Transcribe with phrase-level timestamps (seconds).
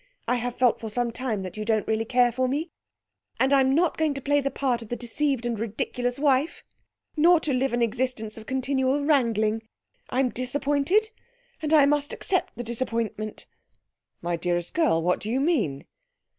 [0.27, 2.71] I have felt for some time that you don't really care for me,
[3.39, 6.63] and I'm not going to play the part of the deceived and ridiculous wife,
[7.15, 9.61] nor to live an existence of continual wrangling.
[10.09, 11.11] I'm disappointed,
[11.61, 13.45] and I must accept the disappointment.'
[14.23, 15.85] 'My dearest girl, what do you mean?'